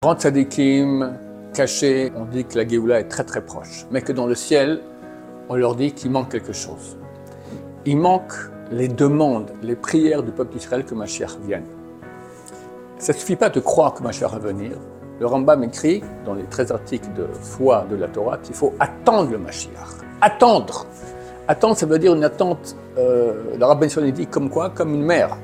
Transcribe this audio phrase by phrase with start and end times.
[0.00, 1.18] Grand tzadikim
[1.52, 4.80] cachés, on dit que la Géoula est très très proche, mais que dans le ciel,
[5.48, 6.96] on leur dit qu'il manque quelque chose.
[7.84, 8.32] Il manque
[8.70, 11.64] les demandes, les prières du peuple d'Israël que Mashiach vienne.
[12.98, 14.78] Ça ne suffit pas de croire que Mashiach va venir.
[15.18, 19.32] Le Rambam écrit dans les 13 articles de foi de la Torah qu'il faut attendre
[19.32, 20.04] le Mashiach.
[20.20, 20.86] Attendre.
[21.48, 25.36] Attendre, ça veut dire une attente, euh, le rabbin dit comme quoi Comme une mère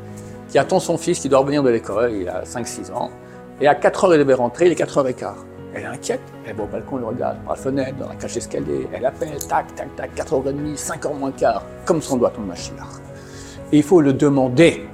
[0.48, 3.10] qui attend son fils qui doit revenir de l'école, il a 5-6 ans,
[3.60, 5.32] et à 4 heures, il devait rentrer, il est 4 h 15
[5.74, 8.36] Elle est inquiète, elle va au balcon, elle regarde par la fenêtre, dans la cage
[8.36, 13.00] escalier, elle appelle, tac, tac, tac, 4h30, 5h moins quart, comme son doigt tombe Mashiach.
[13.72, 14.86] Et il faut le demander.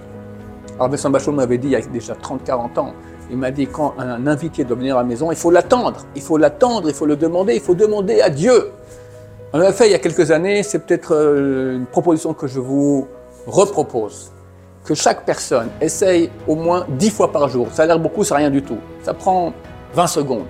[0.77, 2.95] Alors Vincent Bachot m'avait dit il y a déjà 30-40 ans,
[3.30, 6.22] il m'a dit quand un invité doit venir à la maison, il faut l'attendre, il
[6.22, 8.72] faut l'attendre, il faut le demander, il faut demander à Dieu.
[9.52, 12.61] On l'avait fait il y a quelques années, c'est peut-être euh, une proposition que je
[12.61, 13.08] vous
[13.47, 14.33] repropose
[14.84, 17.69] que chaque personne essaye au moins 10 fois par jour.
[17.73, 18.79] Ça a l'air beaucoup, c'est rien du tout.
[19.03, 19.53] Ça prend
[19.95, 20.47] 20 secondes.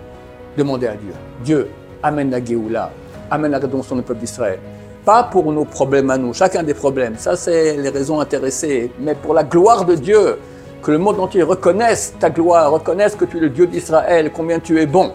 [0.57, 1.13] Demandez à Dieu.
[1.45, 1.71] Dieu,
[2.03, 2.91] amène la Géoula,
[3.31, 4.59] amène la rédemption du peuple d'Israël.
[5.05, 7.17] Pas pour nos problèmes à nous, chacun des problèmes.
[7.17, 8.93] Ça, c'est les raisons intéressées.
[9.01, 10.39] Mais pour la gloire de Dieu,
[10.83, 14.59] que le monde entier reconnaisse ta gloire, reconnaisse que tu es le Dieu d'Israël, combien
[14.59, 15.13] tu es bon.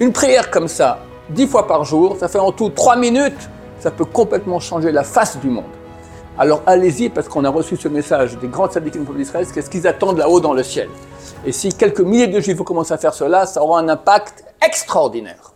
[0.00, 0.98] Une prière comme ça,
[1.30, 3.48] 10 fois par jour, ça fait en tout 3 minutes.
[3.78, 5.64] Ça peut complètement changer la face du monde.
[6.38, 9.86] Alors allez-y parce qu'on a reçu ce message des grands tzadikim pour d'Israël, qu'est-ce qu'ils
[9.86, 10.88] attendent là-haut dans le ciel.
[11.44, 15.52] Et si quelques milliers de juifs commencent à faire cela, ça aura un impact extraordinaire.